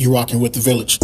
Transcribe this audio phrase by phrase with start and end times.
[0.00, 0.98] You rocking with the village.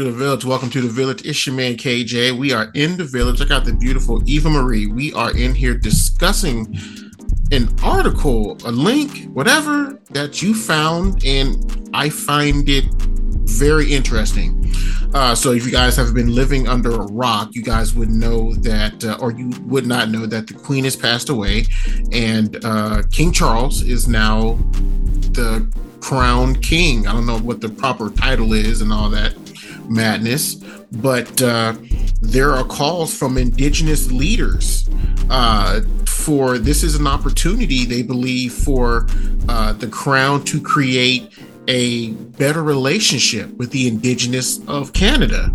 [0.00, 0.46] To the village.
[0.46, 1.26] Welcome to the village.
[1.26, 2.38] It's your man KJ.
[2.38, 3.42] We are in the village.
[3.42, 4.86] I got the beautiful Eva Marie.
[4.86, 6.74] We are in here discussing
[7.52, 12.86] an article, a link, whatever that you found, and I find it
[13.44, 14.72] very interesting.
[15.12, 18.54] Uh, so, if you guys have been living under a rock, you guys would know
[18.54, 21.64] that, uh, or you would not know that the Queen has passed away,
[22.10, 24.54] and uh, King Charles is now
[25.32, 25.68] the
[26.00, 27.06] crown king.
[27.06, 29.34] I don't know what the proper title is and all that
[29.90, 30.54] madness,
[30.92, 31.74] but uh,
[32.22, 34.88] there are calls from indigenous leaders
[35.30, 39.06] uh, for this is an opportunity they believe for
[39.48, 41.32] uh, the crown to create
[41.68, 45.52] a better relationship with the indigenous of Canada.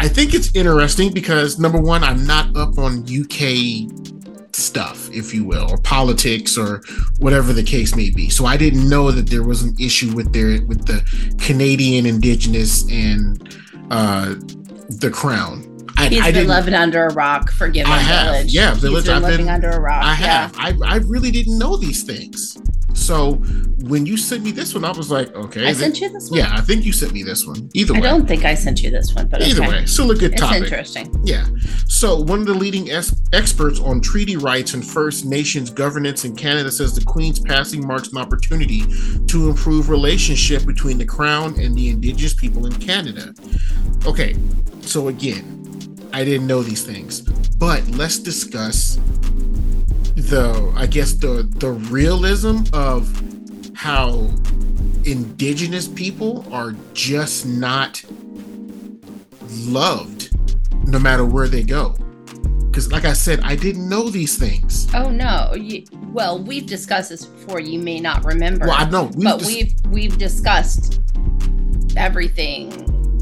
[0.00, 4.13] I think it's interesting because number one, I'm not up on UK
[4.54, 6.82] stuff, if you will, or politics or
[7.18, 8.28] whatever the case may be.
[8.28, 11.02] So I didn't know that there was an issue with their with the
[11.38, 13.56] Canadian Indigenous and
[13.90, 14.34] uh,
[14.88, 15.63] the Crown.
[16.04, 17.50] I, He's I been living under a rock.
[17.50, 18.52] Forgive I have, village.
[18.54, 20.02] yeah, He's village, been I've living been- under a rock.
[20.04, 20.26] I yeah.
[20.48, 20.54] have.
[20.58, 22.58] I, I really didn't know these things.
[22.92, 23.32] So
[23.82, 25.66] when you sent me this one, I was like, okay.
[25.66, 26.38] I sent you this one.
[26.38, 27.68] Yeah, I think you sent me this one.
[27.74, 29.70] Either way, I don't think I sent you this one, but Either okay.
[29.80, 30.62] way, still a good it's topic.
[30.62, 31.12] interesting.
[31.24, 31.44] Yeah.
[31.86, 36.34] So, one of the leading es- experts on treaty rights and First Nations governance in
[36.36, 38.84] Canada says the Queen's passing marks an opportunity
[39.26, 43.34] to improve relationship between the Crown and the Indigenous people in Canada.
[44.06, 44.36] Okay,
[44.82, 45.63] so again,
[46.14, 49.00] I didn't know these things, but let's discuss
[50.14, 53.20] the, I guess the the realism of
[53.74, 54.30] how
[55.04, 58.04] Indigenous people are just not
[59.66, 60.30] loved
[60.86, 61.96] no matter where they go.
[62.68, 64.86] Because, like I said, I didn't know these things.
[64.94, 65.52] Oh no.
[65.54, 67.58] You, well, we've discussed this before.
[67.58, 68.66] You may not remember.
[68.68, 69.10] Well, I know.
[69.16, 71.00] We've but dis- we've we've discussed
[71.96, 72.70] everything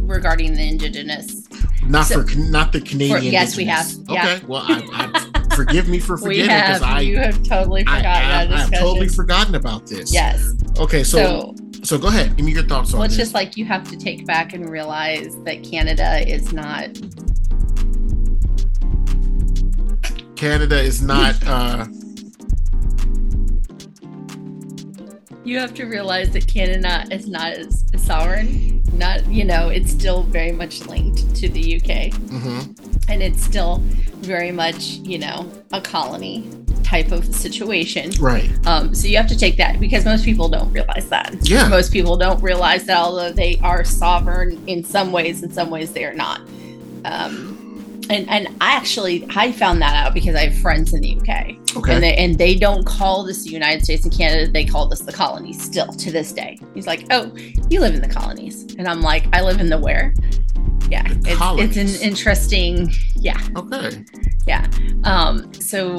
[0.07, 1.42] regarding the indigenous.
[1.87, 3.33] Not so- for not the Canadian.
[3.33, 3.91] yes, we have.
[4.09, 4.35] Yeah.
[4.37, 4.47] Okay.
[4.47, 8.53] Well, I, I forgive me for forgetting because I, you have totally forgotten I, that
[8.53, 10.13] I've totally forgotten about this.
[10.13, 10.55] Yes.
[10.79, 11.05] Okay.
[11.05, 12.37] So, so, So, go ahead.
[12.37, 13.27] Give me your thoughts on well, it's this.
[13.27, 16.91] just like you have to take back and realize that Canada is not.
[20.37, 21.35] Canada is not.
[21.47, 21.87] uh
[25.45, 28.72] You have to realize that Canada is not as sovereign.
[29.33, 32.11] You know, it's still very much linked to the UK.
[32.13, 32.77] mhm.
[33.09, 33.79] and it's still
[34.21, 36.49] very much you know a colony
[36.85, 38.49] type of situation Right.
[38.67, 41.67] um, so you have to take that because most people don't realize that Yeah.
[41.69, 45.93] most people don't realize that although they are sovereign in some ways in some ways
[45.93, 46.41] they are not
[47.05, 47.52] um,
[48.11, 51.57] and and I actually I found that out because I have friends in the UK
[51.77, 51.95] Okay.
[51.95, 55.01] and they and they don't call this the United States and Canada they call this
[55.01, 57.35] the colonies still to this day he's like oh
[57.71, 60.13] you live in the colonies and I'm like I live in the where
[60.91, 64.05] yeah The it's, it's an interesting yeah okay.
[64.47, 64.67] yeah
[65.05, 65.97] um so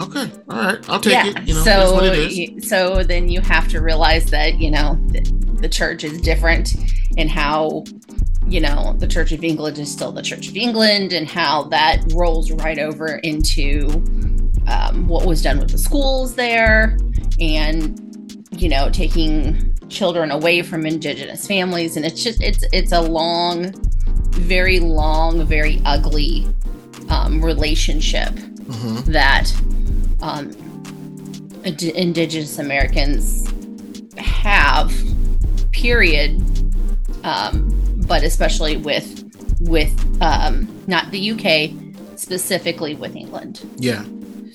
[0.00, 0.26] Okay.
[0.48, 0.88] All right.
[0.90, 1.46] I'll take yeah it.
[1.46, 2.66] You know, so what it is.
[2.68, 5.28] so then you have to realize that you know th-
[5.60, 6.74] the church is different
[7.18, 7.84] and how
[8.48, 12.02] you know the church of england is still the church of england and how that
[12.14, 13.88] rolls right over into
[14.66, 16.96] um, what was done with the schools there
[17.40, 23.00] and you know taking children away from indigenous families and it's just it's it's a
[23.00, 23.72] long
[24.32, 26.46] very long very ugly
[27.10, 28.30] um, relationship
[28.62, 29.04] Mhm.
[29.06, 29.52] that
[30.22, 30.50] um,
[31.64, 33.46] ind- indigenous americans
[34.16, 34.92] have
[35.72, 36.40] period
[37.24, 37.68] um,
[38.12, 39.24] but especially with
[39.60, 44.04] with um, not the uk specifically with england Yeah.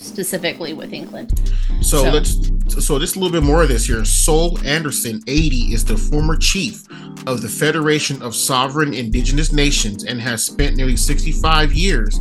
[0.08, 1.40] Specifically with England.
[1.82, 2.52] So, so, let's
[2.86, 4.04] so just a little bit more of this here.
[4.06, 6.84] Sol Sanderson, 80, is the former chief
[7.28, 12.20] of the Federation of Sovereign Indigenous Nations and has spent nearly 65 years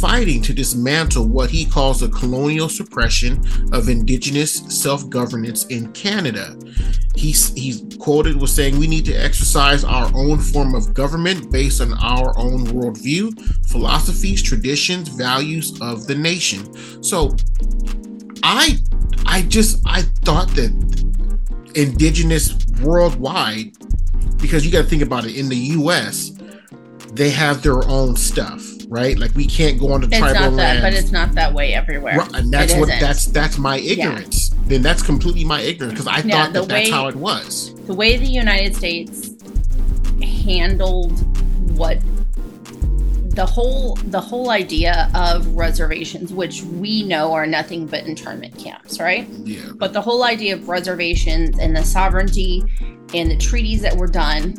[0.00, 3.42] fighting to dismantle what he calls the colonial suppression
[3.72, 6.56] of indigenous self-governance in Canada.
[7.16, 11.80] He's he's quoted was saying we need to exercise our own form of government based
[11.80, 16.72] on our own worldview, philosophies, traditions, values of the nation.
[17.02, 17.17] So
[18.42, 18.78] I
[19.26, 20.70] I just I thought that
[21.74, 23.72] indigenous worldwide,
[24.38, 26.32] because you got to think about it in the U.S.,
[27.12, 29.18] they have their own stuff, right?
[29.18, 30.82] Like we can't go on the it's tribal not that, lands.
[30.82, 32.18] but it's not that way everywhere.
[32.18, 33.00] Right, and that's It what isn't.
[33.00, 34.50] that's that's my ignorance.
[34.66, 37.74] Then that's completely my ignorance because I Yeah, thought that that's how it was.
[37.86, 39.30] the way the United States
[40.22, 41.12] handled
[41.76, 41.98] what
[43.38, 48.98] the whole the whole idea of reservations, which we know are nothing but internment camps,
[48.98, 49.28] right?
[49.44, 49.60] Yeah.
[49.76, 52.64] But the whole idea of reservations and the sovereignty
[53.14, 54.56] and the treaties that were done,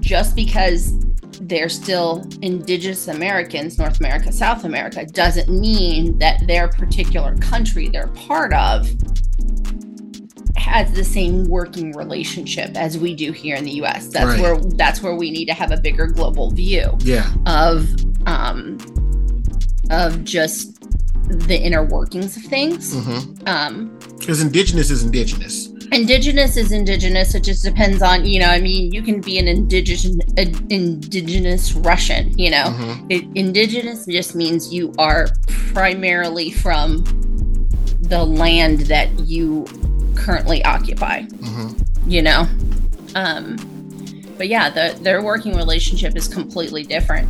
[0.00, 0.92] just because
[1.40, 8.08] they're still indigenous Americans, North America, South America, doesn't mean that their particular country they're
[8.08, 8.86] part of
[10.56, 14.08] has the same working relationship as we do here in the US.
[14.08, 14.40] That's Right.
[14.42, 17.26] where that's where we need to have a bigger global view Yeah.
[17.46, 17.88] of
[18.26, 18.78] um
[19.90, 20.76] of just
[21.48, 22.94] the inner workings of things.
[22.94, 25.68] Because Um indigenous is indigenous.
[25.92, 29.48] indigenous is indigenous it just depends on you know i mean you can be an
[29.48, 30.16] indigenous
[30.70, 33.06] indigenous russian you know Mhm.
[33.10, 35.26] it, indigenous just means you are
[35.74, 37.02] primarily from
[38.02, 39.66] the land that you
[40.14, 41.74] currently occupy Mhm.
[42.06, 42.46] you know
[43.16, 43.56] um
[44.38, 47.28] but yeah the their working relationship is completely different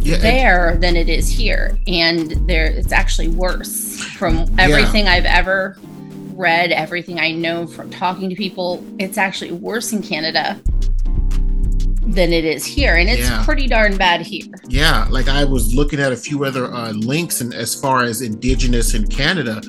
[0.00, 0.16] Yeah.
[0.18, 5.76] there than it is here and there it's actually worse from everything i've ever
[6.34, 10.60] read everything i know from talking to people it's actually worse in canada
[12.06, 13.44] than it is here and it's Yeah.
[13.44, 17.40] pretty darn bad here Yeah, like I was looking at a few other uh, links,
[17.42, 19.60] and as far as indigenous in Canada,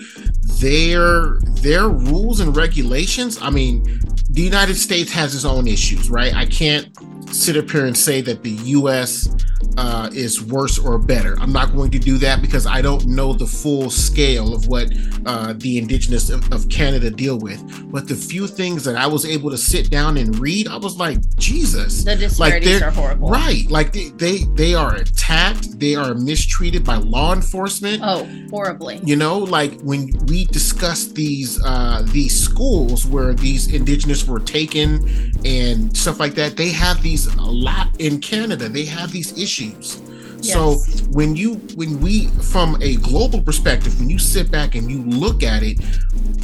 [0.60, 3.38] their their rules and regulations.
[3.42, 3.84] I mean,
[4.30, 6.34] the United States has its own issues, right?
[6.34, 6.88] I can't
[7.32, 9.30] sit up here and say that the U.S.
[9.78, 11.38] Uh, is worse or better.
[11.40, 14.92] I'm not going to do that because I don't know the full scale of what
[15.26, 17.62] uh, the indigenous of, of Canada deal with.
[17.92, 20.98] But the few things that I was able to sit down and read, I was
[20.98, 23.70] like, Jesus, the disparities they're- horrible Right.
[23.70, 28.02] Like they, they they are attacked, they are mistreated by law enforcement.
[28.04, 34.26] oh horribly You know, like when we discussed these uh these schools where these indigenous
[34.26, 38.70] were taken and stuff like that, they have these a lot in Canada.
[38.70, 40.02] They have these issues.
[40.42, 40.76] So
[41.10, 45.44] when you when we from a global perspective, when you sit back and you look
[45.44, 45.80] at it,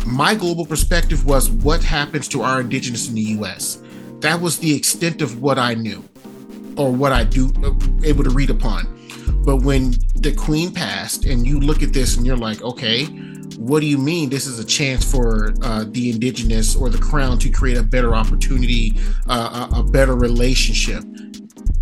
[0.06, 3.82] my global perspective was what happens to our indigenous in the US.
[4.20, 6.04] That was the extent of what I knew
[6.78, 7.72] or what I do uh,
[8.04, 8.92] able to read upon.
[9.46, 13.06] But when the queen passed and you look at this and you're like, okay,
[13.58, 17.38] what do you mean this is a chance for uh, the indigenous or the crown
[17.40, 18.94] to create a better opportunity,
[19.28, 21.04] uh, a, a better relationship?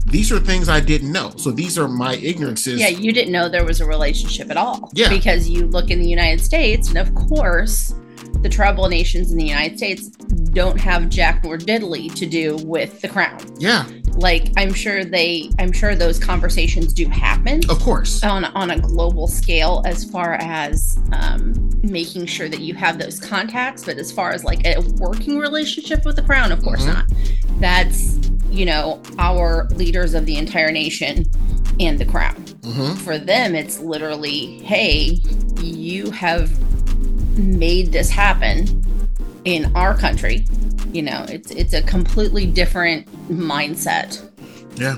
[0.05, 1.31] These are things I didn't know.
[1.37, 2.79] So these are my ignorances.
[2.79, 5.09] yeah you didn't know there was a relationship at all Yeah.
[5.09, 7.95] because you look in the united states and of course
[8.43, 10.09] the tribal nations in the united states
[10.53, 13.39] don't have jack nor diddly to do with the crown.
[13.57, 18.23] Yeah, like i'm sure they i'm sure those conversations do happen of course.
[18.23, 23.19] on, on a global scale as far as um, making sure that you have those
[23.19, 26.93] contacts but as far as like a working relationship with the crown of course Mhm.
[26.93, 27.05] not.
[27.59, 28.19] That's
[28.51, 31.25] you know our leaders of the entire nation
[31.79, 32.35] and the crown.
[32.63, 35.19] Hmm for them it's literally hey
[35.61, 36.51] you have
[37.37, 38.83] made this happen
[39.45, 40.45] in our country
[40.91, 44.21] you know it's it's a completely different mindset
[44.75, 44.97] Yeah.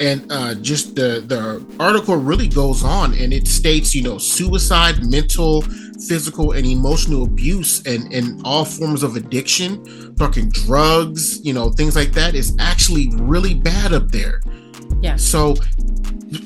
[0.00, 5.04] And uh, just the the article really goes on and it states, you know, suicide,
[5.08, 5.62] mental,
[6.08, 9.84] physical, and emotional abuse, and and all forms of addiction,
[10.16, 14.42] talking drugs, you know, things like that is actually really bad up there.
[15.02, 15.16] Yeah.
[15.16, 15.54] So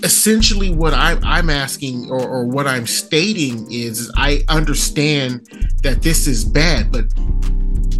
[0.02, 5.48] essentially, what I'm, I'm asking or, or what I'm stating is, I understand
[5.82, 7.04] that this is bad, but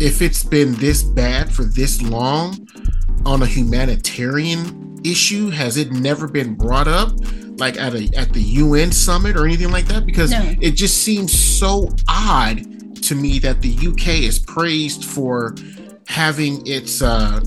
[0.01, 2.67] if it's been this bad for this long
[3.25, 7.13] on a humanitarian issue, has it never been brought up?
[7.59, 10.55] Like at a at the UN summit or anything like that, because No.
[10.61, 12.61] it just seems so odd
[13.03, 15.55] to me that the UK is praised for
[16.07, 17.41] having its uh,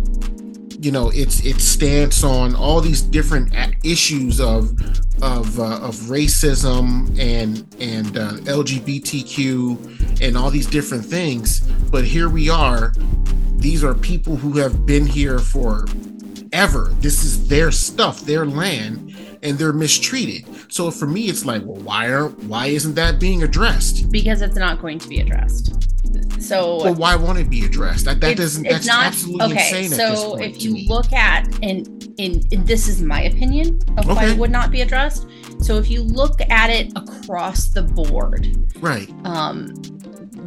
[0.79, 4.71] you know its its stance on all these different issues of
[5.21, 11.59] of uh, of racism and and uh, LGBTQ and all these different things.
[11.91, 12.93] But here we are.
[13.57, 15.85] These are people who have been here for
[16.53, 16.93] ever.
[16.99, 20.45] This is their stuff, their land, and they're mistreated.
[20.71, 24.09] So for me, it's like, well, why are why isn't that being addressed?
[24.11, 25.75] because it's not going to be addressed.
[26.39, 28.05] So Well, why won't it be addressed?
[28.05, 28.63] That that doesn't.
[28.63, 29.83] That's not absolutely okay.
[29.83, 34.25] insane So point if you look at and in this is my opinion of why
[34.25, 35.27] it would not be addressed.
[35.61, 38.47] So if you look at it across the board,
[38.79, 39.09] right?
[39.25, 39.73] um,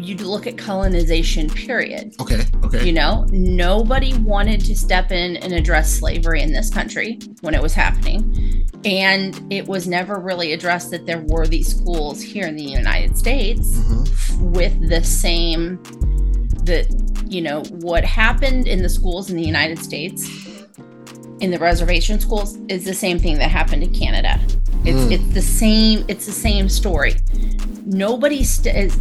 [0.03, 1.49] you look at colonization.
[1.49, 2.15] Period.
[2.21, 2.43] Okay.
[2.65, 2.85] Okay.
[2.87, 7.63] You know, nobody wanted to step in and address slavery in this country when it
[7.63, 8.67] was happening.
[8.85, 13.17] And it was never really addressed that there were these schools here in the United
[13.17, 14.41] States Mhm.
[14.53, 15.79] with the same
[16.65, 16.87] that
[17.29, 20.29] you know what happened in the schools in the United States
[21.41, 24.39] in the reservation schools is the same thing that happened in Canada.
[24.85, 25.13] It's Mm.
[25.13, 27.15] it's the same it's the same story.
[27.85, 28.93] Nobody st-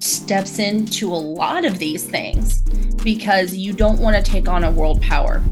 [0.00, 2.60] steps into a lot of these things
[3.04, 5.42] because you don't want to take on a world power.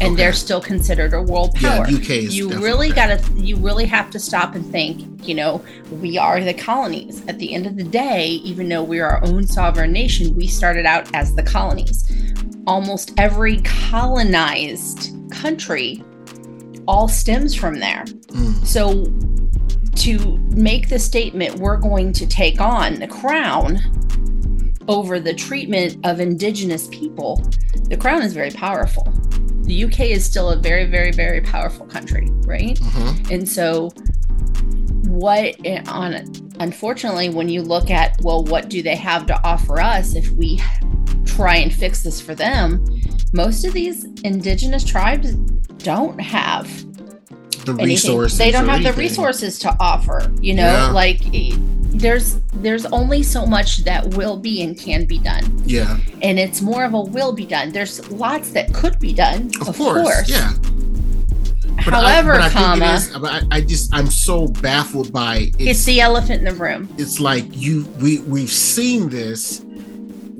[0.00, 0.16] And Okay.
[0.16, 3.84] they're still considered a world Yeah, power UK is you really got to you really
[3.86, 5.62] have to stop and think you know
[6.00, 9.46] we are the colonies at the end of the day even though we're our own
[9.46, 12.10] sovereign nation we started out as the colonies
[12.66, 16.02] almost every colonized country
[16.88, 18.66] all stems from there Mm.
[18.66, 19.04] so
[19.96, 23.78] to make the statement we're going to take on the crown
[24.88, 27.42] over the treatment of indigenous people
[27.88, 29.04] the crown is very powerful.
[29.62, 32.76] The uk is still a very very very powerful country right?
[32.78, 33.30] Mhm.
[33.30, 33.90] and so
[35.08, 35.54] what
[35.88, 36.24] on
[36.60, 40.60] unfortunately when you look at well what do they have to offer us if we
[41.26, 42.84] try and fix this for them?
[43.32, 45.32] Most of these indigenous tribes
[45.78, 46.68] don't have
[47.64, 47.86] The anything.
[47.86, 48.38] resources.
[48.38, 50.30] They don't have the resources to offer.
[50.40, 50.90] You know, Yeah.
[50.90, 51.52] like eh,
[51.94, 55.98] there's there's only so much that will be and can be done, Yeah.
[56.22, 57.70] and it's more of a will be done.
[57.72, 60.28] There's lots that could be done, Of, course.
[60.28, 60.52] Yeah.
[61.84, 65.70] But I- However, I comma, is- but I, I just I'm so baffled by it's,
[65.70, 66.88] it's the elephant in the room.
[66.98, 69.62] it's like you we we've seen this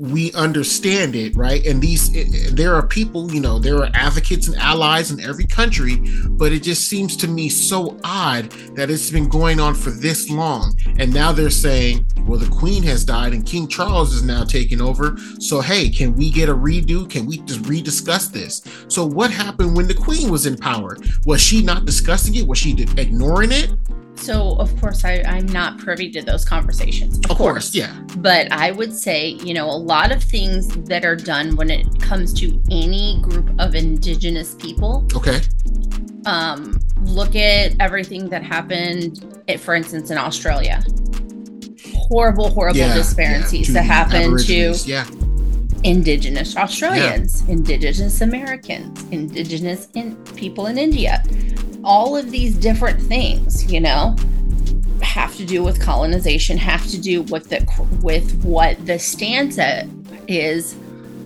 [0.03, 1.65] we understand it right?
[1.65, 5.45] And these it, there are people you know there are advocates and allies in every
[5.45, 5.95] country
[6.31, 10.29] but it just seems to me so odd that it's been going on for this
[10.29, 10.75] long.
[10.99, 14.81] And now they're saying well the queen has died and king charles is now taking
[14.81, 15.15] over.
[15.39, 17.09] So hey can we get a redo?
[17.09, 18.61] Can we just rediscuss this?
[18.89, 20.97] So what happened when the queen was in power?
[21.25, 22.45] Was she not discussing it?
[22.45, 23.71] Was she ignoring it
[24.25, 27.19] So of course I, I'm not privy to those conversations.
[27.29, 31.15] of course yeah But I would say, you know, a lot of things that are
[31.15, 35.39] done when it comes to any group of indigenous people okay
[36.25, 40.81] um, look at everything that happened, at, for instance, in Australia.
[41.93, 45.05] Horrible, horrible Yeah, disparities yeah, that happened to yeah
[45.83, 51.21] Indigenous Australians, Indigenous Americans, Indigenous in- people in India.
[51.83, 54.15] All of these different things, you know,
[55.01, 57.65] have to do with colonization, have to do with the
[58.01, 59.59] with what the stance
[60.27, 60.75] is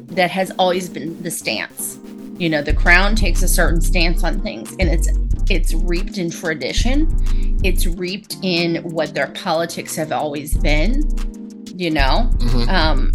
[0.08, 2.00] that has always been the stance.
[2.38, 5.10] You know, the crown takes a certain stance on things, and it's
[5.50, 7.60] it's reaped in tradition.
[7.64, 11.04] It's reaped in what their politics have always been.
[11.76, 12.68] You know, mhm.
[12.70, 13.14] um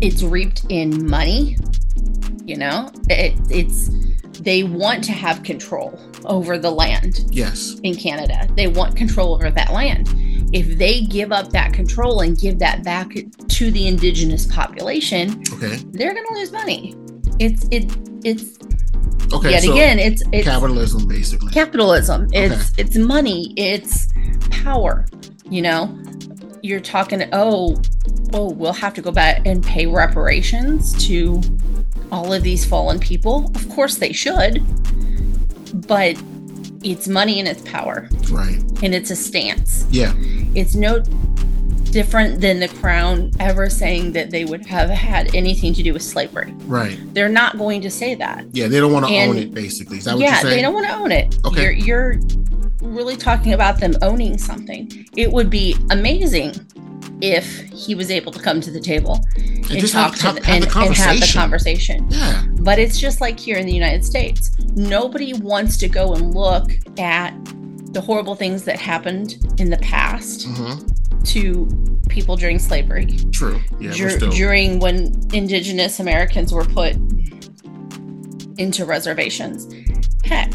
[0.00, 1.56] it's reaped in money
[2.46, 3.90] you know it, it's
[4.40, 7.78] they want to have control over the land yes.
[7.82, 8.48] in canada.
[8.56, 10.08] They want control over that land.
[10.52, 13.12] If they give up that control and give that back
[13.48, 15.76] to the indigenous population okay.
[15.92, 16.96] they're going to lose money.
[17.38, 17.90] It's it
[18.24, 18.58] it's
[19.32, 21.52] okay yet so again it's it's capitalism basically.
[21.52, 22.28] Capitalism.
[22.32, 23.54] It's it's money.
[23.56, 24.08] It's
[24.50, 25.06] power
[25.50, 25.98] you know?
[26.62, 27.80] You're talking oh
[28.32, 31.42] oh we'll have to go back and pay reparations to
[32.12, 33.50] all of these fallen people.
[33.54, 34.62] Of course they should
[35.74, 36.20] but
[36.82, 38.08] it's money and it's power.
[38.30, 38.58] Right.
[38.82, 39.86] And it's a stance.
[39.90, 40.12] Yeah.
[40.54, 41.00] It's no
[41.90, 46.02] different than the crown ever saying that they would have had anything to do with
[46.02, 46.52] slavery.
[46.66, 46.98] Right.
[47.14, 48.46] They're not going to say that.
[48.52, 49.98] Yeah they don't want to own it basically.
[49.98, 51.38] Is that what yeah, you're saying they don't want to own it.
[51.44, 51.62] Okay.
[51.62, 52.20] You're, you're
[52.80, 55.06] really talking about them owning something.
[55.16, 56.54] It would be amazing
[57.22, 60.44] if he was able to come to the table and, just talk have- to have-
[60.44, 62.06] have and, the and have the conversation.
[62.10, 64.50] yeah But it's just like here in the United States.
[64.74, 67.32] Nobody wants to go and look at
[67.92, 70.74] the horrible things that happened in the past hmm
[71.22, 71.68] to
[72.08, 76.96] people during slavery, true yeah dur- still during when indigenous Americans were put
[78.58, 79.68] into reservations.
[80.24, 80.50] Heck,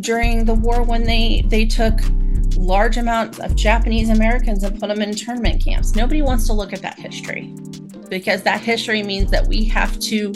[0.00, 2.00] during the war when they they took
[2.60, 5.94] large amounts of Japanese Americans and put them in internment camps.
[5.94, 7.52] Nobody wants to look at that history
[8.08, 10.32] because that history means that we have to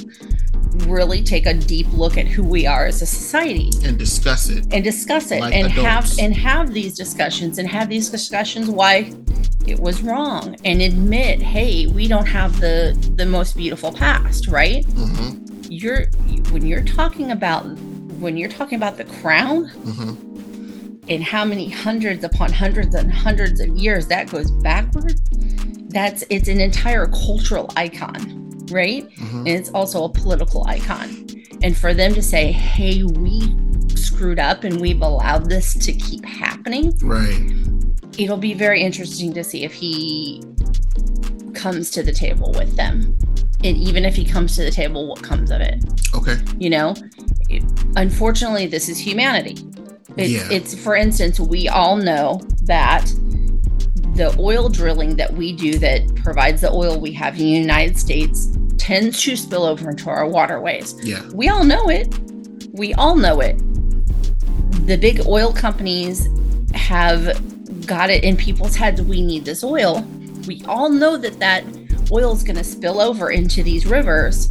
[0.86, 4.64] really take a deep look at who we are as a society and discuss it
[4.72, 6.16] and discuss it like and adults.
[6.16, 9.12] have and have these discussions and have these discussions why
[9.68, 14.84] it was wrong and admit hey we don't have the the most beautiful past right
[14.86, 15.30] hmm
[15.70, 16.06] you're
[16.50, 17.62] when you're talking about
[18.18, 20.33] when you're talking about the crown hmm
[21.08, 25.20] and how many hundreds upon hundreds and hundreds of years that goes backward
[25.88, 29.10] that's it's an entire cultural icon right?
[29.18, 31.26] Hmm and it's also a political icon.
[31.62, 33.40] And for them to say hey we
[33.94, 37.52] screwed up and we've allowed this to keep happening right.
[38.18, 40.42] it'll be very interesting to see if he
[41.54, 43.18] comes to the table with them.
[43.62, 45.84] And even if he comes to the table what comes of it?
[46.14, 46.36] Okay.
[46.58, 46.94] You know
[47.96, 49.56] unfortunately this is humanity
[50.16, 50.48] it's, Yeah.
[50.50, 53.04] it's for instance we all know that
[54.14, 57.98] the oil drilling that we do that provides the oil we have in the united
[57.98, 60.94] states tends to spill over into our waterways.
[61.02, 61.22] Yeah.
[61.32, 62.14] We all know it.
[62.72, 63.56] We all know it.
[64.86, 66.28] The big oil companies
[66.74, 67.40] have
[67.86, 70.02] got it in people's heads we need this oil.
[70.46, 71.64] We all know that that
[72.12, 74.48] oil is going to spill over into these rivers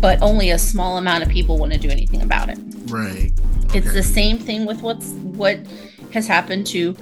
[0.00, 3.32] but only a small amount of people want to do anything about it right
[3.74, 3.96] it's Okay.
[3.96, 5.58] the same thing with what's what
[6.12, 6.96] has happened to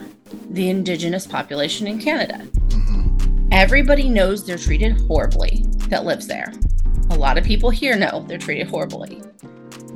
[0.50, 2.38] the indigenous population in canada
[2.72, 3.08] hmm
[3.52, 6.52] everybody knows they're treated horribly that lives there
[7.10, 9.20] a lot of people here know they're treated horribly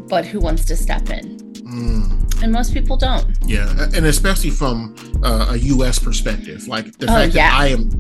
[0.09, 2.43] but who wants to step in mm.
[2.43, 5.99] and most people don't Yeah, and especially from uh, a U.S.
[5.99, 7.51] perspective, like the Oh, fact yeah.
[7.51, 7.91] that I am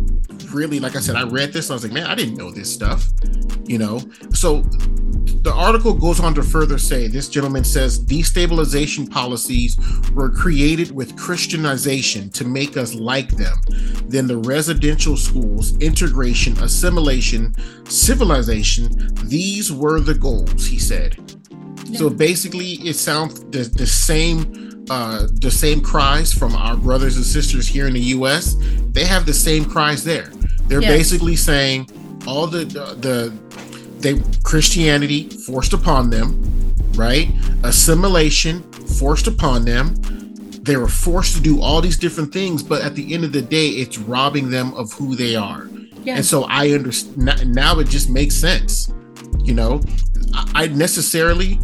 [0.50, 2.72] really, like I said, I read this, I was like, man, I didn't know this
[2.72, 3.08] stuff,
[3.66, 4.00] you know.
[4.32, 4.64] So
[5.42, 9.78] the article goes on to further say, this gentleman says destabilization policies
[10.12, 13.56] were created with Christianization to make us like them.
[14.08, 17.54] Then the residential schools, integration, assimilation,
[17.86, 21.16] civilization, these were the goals, he said.
[21.94, 27.24] So basically, it sounds the, the same, uh, the same cries from our brothers and
[27.24, 28.56] sisters here in the U.S.
[28.90, 30.30] They have the same cries there.
[30.68, 30.96] They're Yes.
[30.98, 31.88] basically saying
[32.26, 33.32] all the, the the
[34.00, 37.28] they Christianity forced upon them, right?
[37.64, 38.62] Assimilation
[38.98, 39.94] forced upon them.
[40.62, 43.42] They were forced to do all these different things, but at the end of the
[43.42, 45.68] day, it's robbing them of who they are.
[46.04, 48.92] yeah And so I understand now it just makes sense.
[49.42, 49.80] You know,
[50.34, 51.58] I, I necessarily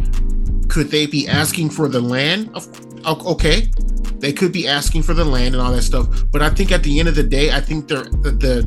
[0.69, 2.51] could they be asking for the land?
[2.55, 2.67] Of,
[3.07, 3.69] okay,
[4.25, 6.25] they could be asking for the land and all that stuff.
[6.33, 8.65] But I think at the end of the day, I think the the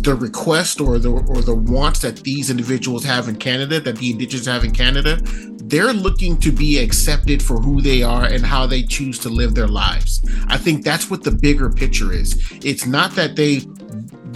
[0.00, 4.12] the, request or the or the wants that these individuals have in Canada, that the
[4.12, 5.18] indigenous have in Canada,
[5.64, 9.56] they're looking to be accepted for who they are and how they choose to live
[9.56, 10.22] their lives.
[10.46, 12.40] I think that's what the bigger picture is.
[12.62, 13.62] It's not that they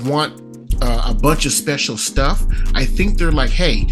[0.02, 0.42] want
[0.82, 2.44] uh, a bunch of special stuff.
[2.74, 3.86] I think they're like, hey,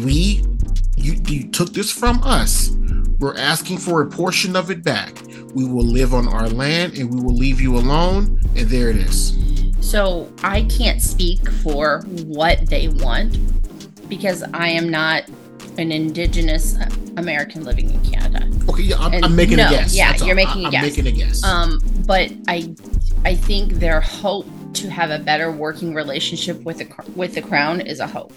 [0.00, 0.44] we
[0.96, 2.70] you, you took this from us.
[3.18, 5.14] We're asking for a portion of it back.
[5.54, 8.40] We will live on our land and we will leave you alone.
[8.56, 9.36] And there it is.
[9.80, 13.36] so i can't speak for what they want
[14.08, 15.24] because i am not
[15.76, 16.76] an indigenous
[17.18, 19.94] american living in canada Okay, yeah, I'm, I'm making no, a guess.
[19.94, 20.82] yeah, That's you're making a I- I'm guess.
[20.96, 21.44] making a guess.
[21.44, 22.74] Um, but I,
[23.26, 24.46] I think their hope
[24.80, 28.32] to have a better working relationship with the with the crown is a hope.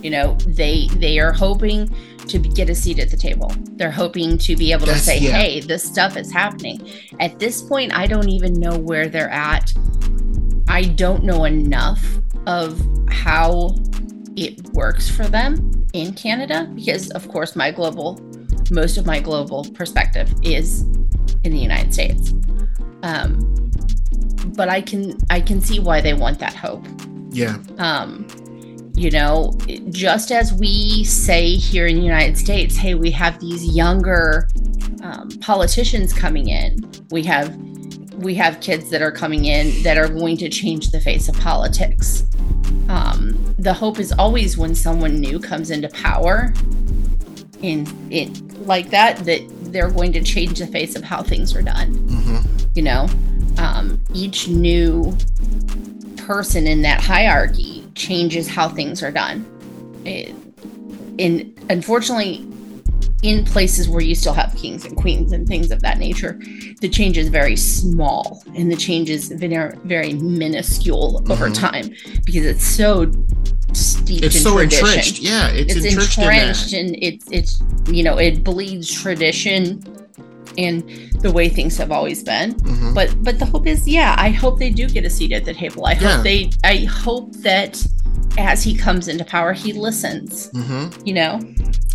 [0.00, 1.92] You know, they they are hoping
[2.28, 3.52] to get a seat at the table.
[3.76, 5.32] They're hoping to be able to say, yeah.
[5.32, 6.88] "Hey, this stuff is happening."
[7.20, 9.72] At this point, I don't even know where they're at.
[10.68, 12.04] I don't know enough
[12.46, 13.74] of how
[14.36, 18.20] it works for them in Canada because, of course, my global,
[18.70, 20.82] most of my global perspective is
[21.44, 22.34] in the United States.
[23.02, 23.70] Um,
[24.56, 26.84] but I can I can see why they want that hope.
[27.30, 27.58] yeah.
[27.78, 28.26] Um,
[28.98, 29.56] you know,
[29.90, 34.48] just as we say here in the United States, hey, we have these younger
[35.04, 36.90] um, politicians coming in.
[37.10, 37.56] We have
[38.14, 41.36] we have kids that are coming in that are going to change the face of
[41.36, 42.24] politics.
[42.88, 46.52] Um, the hope is always when someone new comes into power
[47.62, 49.40] in it like that that
[49.72, 52.38] they're going to change the face of how things are done hmm
[52.76, 53.08] you know
[53.58, 55.12] um, each new
[56.16, 57.67] person in that hierarchy
[57.98, 59.44] changes how things are done
[60.04, 60.34] it,
[61.18, 62.46] in unfortunately
[63.24, 66.38] in places where you still have kings and queens and things of that nature
[66.80, 71.54] the change is very small and the change is very, very minuscule over Mhm.
[71.54, 71.90] time
[72.24, 73.10] because it's so
[73.72, 74.86] steeped it's in so tradition.
[74.86, 75.18] entrenched.
[75.20, 79.82] Yeah, it's, It's entrenched, entrenched, and it's it's you know it bleeds tradition
[80.58, 80.82] and
[81.22, 82.54] the way things have always been.
[82.54, 82.94] Mhm.
[82.94, 85.54] But but the hope is, yeah, I hope they do get a seat at the
[85.54, 85.86] table.
[85.86, 86.16] I Yeah.
[86.16, 87.82] hope they I hope that
[88.36, 90.50] as he comes into power, he listens.
[90.54, 91.06] Mhm.
[91.06, 91.40] You know,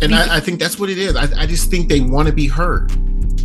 [0.02, 1.14] And We- I, I think that's what it is.
[1.14, 2.90] I, I just think they want to be heard.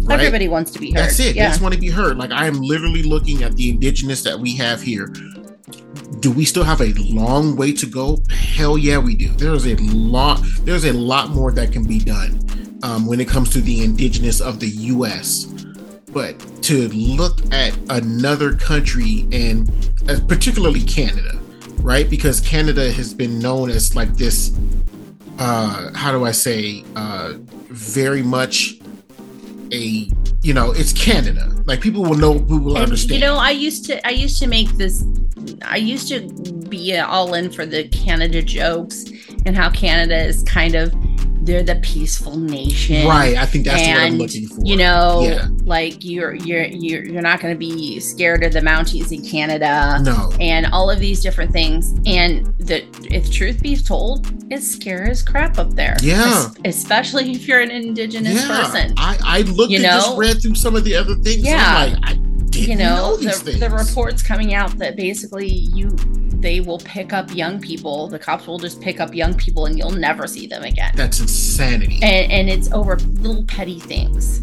[0.02, 0.20] Right?
[0.20, 1.04] everybody wants to be heard.
[1.04, 1.36] That's it.
[1.36, 2.18] They just want to be heard.
[2.18, 5.14] Like I am literally looking at the indigenous that we have here.
[6.20, 8.24] Do we still have a long way to go?
[8.32, 9.30] Hell yeah, we do.
[9.38, 10.42] There's a lot.
[10.66, 12.40] There's a lot more that can be done
[12.84, 15.46] um, when it comes to the indigenous of the U.S.
[16.12, 19.70] But to look at another country and
[20.10, 21.40] uh, particularly Canada,
[21.82, 22.10] right?
[22.10, 24.58] Because Canada has been known as like this.
[25.38, 26.84] Uh, how do I say?
[26.96, 27.34] Uh,
[27.70, 28.76] very much
[29.72, 30.10] a
[30.42, 31.56] you know it's Canada.
[31.66, 33.12] Like people will know, people will And, understand.
[33.14, 35.04] you know, I used to I used to make this
[35.64, 36.22] I used to
[36.70, 39.06] be all in for the Canada jokes
[39.46, 40.94] and how Canada is kind of
[41.50, 43.08] they're the peaceful nation.
[43.08, 43.36] right?
[43.36, 44.62] I think that's what I'm looking for.
[44.64, 45.48] you know, Yeah.
[45.66, 50.00] like you're you're you're you're not going to be scared of the Mounties in Canada.
[50.04, 55.10] no, And all of these different things, and the if truth be told, it's scary
[55.10, 55.98] as crap up there.
[56.04, 56.52] Yeah.
[56.64, 58.48] Es- especially if you're an indigenous yeah.
[58.64, 58.94] person.
[58.98, 60.18] I I looked You and just know?
[60.18, 61.44] read through some of the other things.
[61.44, 61.86] Yeah.
[61.86, 65.90] Like I didn't you know, these the, the reports coming out that basically you
[66.42, 69.78] they will pick up young people the cops will just pick up young people and
[69.78, 72.00] you'll never see them again That's insanity.
[72.02, 74.42] and, and it's over little petty things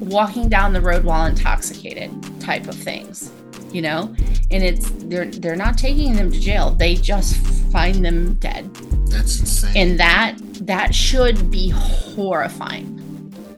[0.00, 3.30] walking down the road while intoxicated type of things
[3.72, 4.14] you know
[4.50, 7.36] and it's they're they're not taking them to jail they just
[7.70, 8.72] find them dead
[9.08, 9.76] that's insane.
[9.76, 12.96] and that that should be horrifying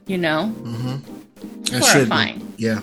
[0.07, 0.97] you know hmm
[1.71, 2.11] That should be.
[2.11, 2.81] horrifying Yeah.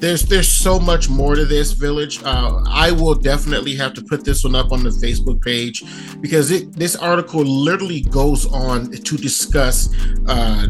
[0.00, 2.22] There's there's so much more to this village.
[2.22, 5.84] Uh, I will definitely have to put this one up on the Facebook page
[6.20, 9.92] because it this article literally goes on to discuss
[10.26, 10.68] uh,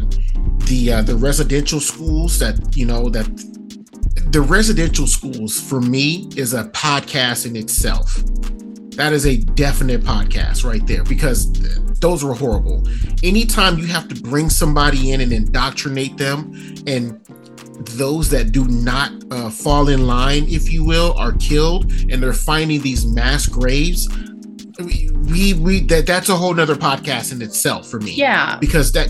[0.65, 3.27] the uh, the residential schools that you know that
[4.31, 8.21] the residential schools for me is a podcast in itself.
[8.95, 11.51] That is a definite podcast right there because
[11.99, 12.87] those were horrible.
[13.23, 16.53] Anytime you have to bring somebody in and indoctrinate them
[16.85, 17.19] and
[17.85, 22.33] those that do not uh, fall in line, if you will, are killed, and they're
[22.33, 24.07] finding these mass graves.
[24.79, 28.13] We, we, we that that's a whole nother podcast in itself for me.
[28.13, 29.09] yeah because that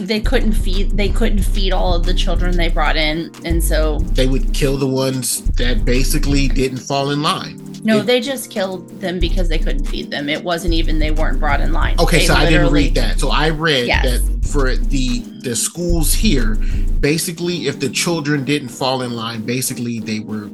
[0.00, 3.98] they couldn't feed they couldn't feed all of the children they brought in and so
[4.00, 7.69] they would kill the ones that basically didn't fall in line.
[7.82, 11.10] No It- they just killed them because they couldn't feed them it wasn't even they
[11.10, 13.18] weren't brought in line Okay, They so I didn't read that.
[13.20, 14.04] So I read Yes.
[14.20, 16.56] that for the the schools here,
[17.00, 20.48] basically, if the children didn't fall in line, basically they were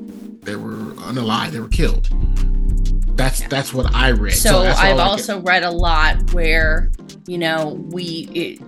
[0.44, 0.76] they were
[1.08, 1.50] unalive.
[1.52, 2.08] They were killed.
[3.16, 4.34] That's that's what I read.
[4.34, 6.90] so all i've also read a lot where
[7.26, 8.60] you know we it,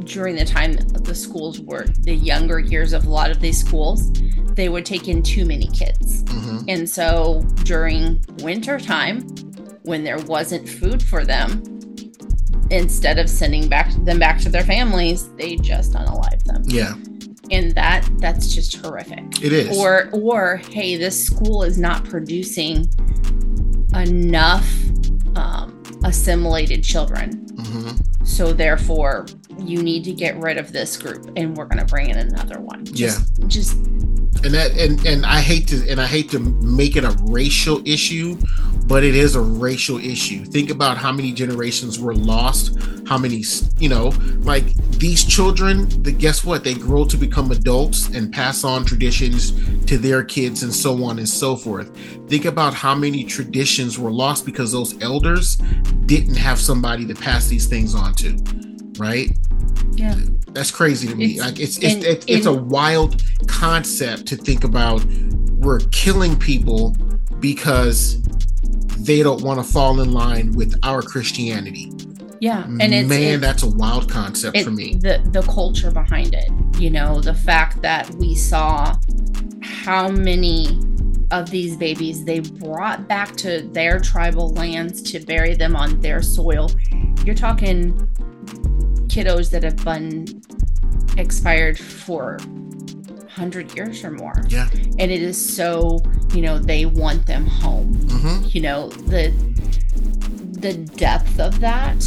[0.00, 4.10] during the time the schools were the younger years of a lot of these schools
[4.54, 6.64] they would take in too many kids Mhm.
[6.68, 9.20] and so during winter time
[9.82, 11.62] when there wasn't food for them
[12.70, 16.94] instead of sending back them back to their families they just unalive them Yeah,
[17.50, 19.76] and that that's just horrific it is.
[19.76, 22.88] or or hey this school is not producing
[23.94, 24.66] enough
[25.36, 28.26] um, assimilated children Mhm.
[28.26, 29.26] so therefore
[29.68, 32.60] you need to get rid of this group and we're going to bring in another
[32.60, 33.76] one just, just
[34.44, 37.86] and that and and I hate to and I hate to make it a racial
[37.86, 38.36] issue,
[38.86, 40.44] but it is a racial issue.
[40.44, 43.44] Think about how many generations were lost, how many
[43.78, 45.88] you know, like these children.
[46.02, 46.64] The, guess what?
[46.64, 49.52] They grow to become adults and pass on traditions
[49.86, 51.96] to their kids and so on and so forth.
[52.28, 55.56] Think about how many traditions were lost because those elders
[56.06, 58.30] didn't have somebody to pass these things on to,
[58.98, 59.30] right?
[59.94, 60.14] yeah
[60.48, 61.24] That's crazy to me.
[61.34, 65.04] It's- like it's it's and- it's, it's a wild concept to think about.
[65.58, 66.96] We're killing people
[67.40, 68.20] because
[69.04, 71.90] they don't want to fall in line with our Christianity.
[72.40, 74.94] yeah and it's, man, it's that's a wild concept it- for me.
[74.96, 76.50] the the culture behind it
[76.80, 78.94] you know the fact that we saw
[79.62, 80.78] how many
[81.30, 86.20] of these babies they brought back to their tribal lands to bury them on their
[86.22, 86.70] soil
[87.24, 88.08] you're talking
[89.12, 90.42] kiddos that have been
[91.18, 94.42] expired for 100 years or more.
[94.48, 94.68] Yeah.
[94.98, 96.00] and it is so
[96.34, 97.94] you know they want them home.
[98.10, 99.30] Hmm you know the
[100.60, 102.00] the depth of that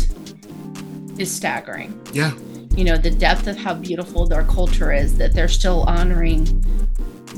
[1.19, 1.99] is staggering.
[2.13, 2.33] Yeah.
[2.75, 6.63] you know the depth of how beautiful their culture is that they're still honoring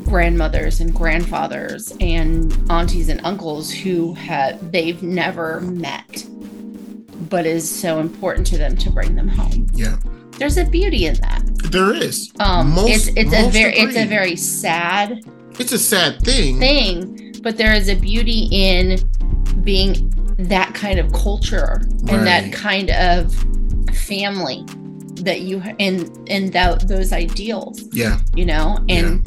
[0.05, 6.25] grandmothers and grandfathers and aunties and uncles who have they've never met
[7.29, 9.97] but is so important to them to bring them home Yeah,
[10.37, 12.31] there's a beauty in that there is.
[12.39, 15.23] um Most- it's it's a very it's a very sad
[15.59, 16.59] It's a sad thing.
[16.59, 18.99] thing but there is a beauty in
[19.63, 23.33] being that kind of culture and that kind of
[23.95, 24.63] family
[25.23, 29.23] that you and and that those ideals Yeah, you know and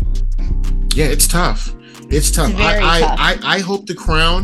[0.94, 1.72] yeah, it's tough.
[2.10, 2.50] It's tough.
[2.50, 3.16] It's very I, tough.
[3.20, 4.42] I, I I hope the crown.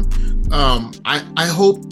[0.53, 1.83] Um, I I hope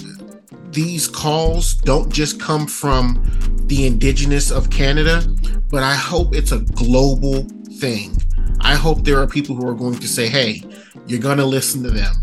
[0.74, 3.22] these calls don't just come from
[3.66, 5.24] the indigenous of Canada,
[5.70, 7.46] but I hope it's a global
[7.78, 8.16] thing.
[8.60, 10.62] I hope there are people who are going to say, "Hey,
[11.06, 12.14] you're going to listen to them,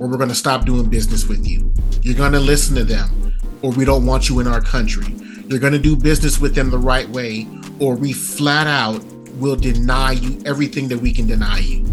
[0.00, 1.72] or we're going to stop doing business with you.
[2.02, 5.14] You're going to listen to them, or we don't want you in our country.
[5.46, 7.46] You're going to do business with them the right way,
[7.78, 11.84] or we flat out will deny you everything that we can deny you."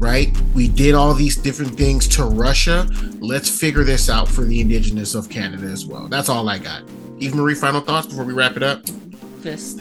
[0.00, 0.36] Right?
[0.54, 2.88] We did all these different things to Russia.
[3.20, 6.08] Let's figure this out for the indigenous of Canada as well.
[6.08, 6.82] That's all I got.
[7.18, 8.82] Eve Marie, final thoughts before we wrap it up.
[9.42, 9.78] just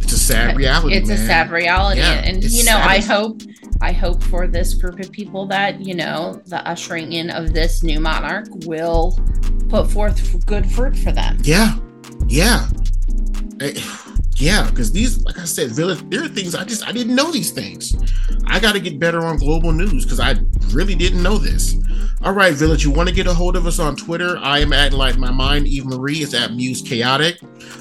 [0.00, 0.96] It's a sad reality.
[0.96, 3.40] it's a sad reality Yeah, and you know i hope
[3.80, 7.82] i hope for this group of people that you know the ushering in of this
[7.82, 9.18] new monarch will
[9.68, 11.76] put forth good fruit for them Yeah,
[12.26, 12.68] yeah,
[13.60, 13.72] Eh,
[14.42, 14.68] yeah.
[14.68, 16.02] Because these, like I said, village.
[16.10, 17.94] There are things I just I didn't know these things.
[18.46, 20.34] I got to get better on global news because I
[20.72, 21.76] really didn't know this.
[22.24, 22.84] All right, village.
[22.84, 24.38] You want to get a hold of us on Twitter?
[24.38, 25.66] I am at like My Mind.
[25.66, 27.40] Eve Marie is at Muse Chaotic.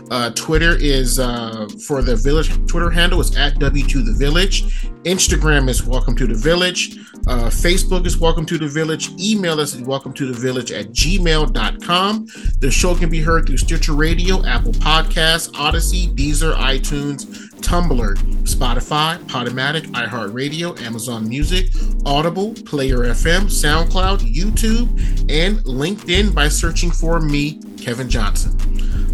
[0.09, 2.49] Uh, Twitter is uh, for the village.
[2.67, 4.63] Twitter handle is at W2 The Village.
[5.03, 6.97] Instagram is Welcome to the Village.
[7.27, 9.09] Uh, Facebook is Welcome to the Village.
[9.19, 12.27] Email us at Welcome to the Village at gmail.com.
[12.59, 17.25] The show can be heard through Stitcher Radio, Apple Podcasts, Odyssey, Deezer, iTunes,
[17.61, 21.67] Tumblr, Spotify, Podomatic, iHeartRadio, Amazon Music,
[22.05, 24.89] Audible, Player FM, SoundCloud, YouTube,
[25.31, 28.57] and LinkedIn by searching for me, Kevin Johnson.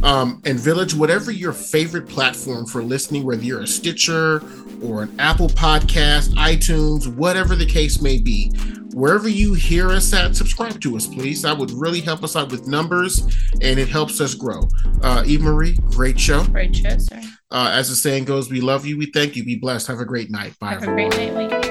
[0.03, 4.41] Um, and Village, whatever your favorite platform for listening, whether you're a Stitcher
[4.83, 8.51] or an Apple Podcast, iTunes, whatever the case may be,
[8.97, 11.43] wherever you hear us at, subscribe to us, please.
[11.43, 13.21] That would really help us out with numbers
[13.61, 14.67] and it helps us grow.
[15.03, 16.43] Uh, Eve Marie, great show.
[16.45, 19.55] great show sir Uh, as the saying goes, we love you, we thank you, be
[19.55, 20.53] blessed, have a great night.
[20.59, 21.66] Bye, have a great night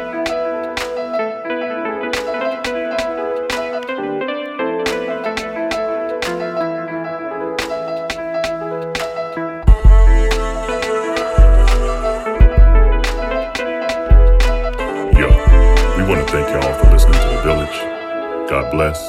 [16.28, 18.48] thank y'all for listening to The Village.
[18.50, 19.06] God bless.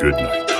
[0.00, 0.57] Good night.